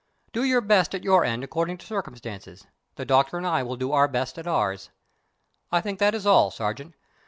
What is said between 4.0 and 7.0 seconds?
best at ours. I think that is all, Sergeant.